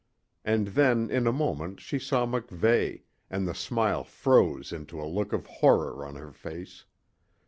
[0.43, 5.31] And then in a moment she saw MacVeigh, and the smile froze into a look
[5.31, 6.85] of horror on her face.